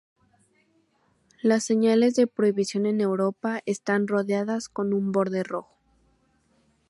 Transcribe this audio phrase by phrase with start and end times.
[1.43, 5.77] Las señales de prohibición en Europa están rodeadas con un borde rojo.